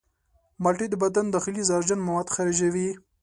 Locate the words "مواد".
2.07-2.27